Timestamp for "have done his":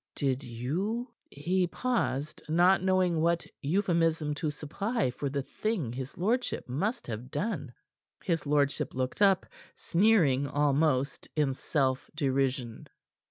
7.05-8.47